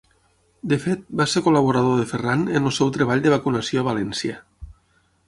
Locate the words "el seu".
2.71-2.89